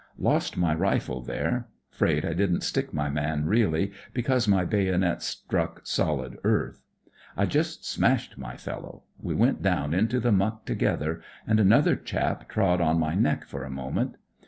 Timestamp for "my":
0.57-0.73, 2.91-3.07, 4.47-4.65, 8.35-8.57, 12.99-13.13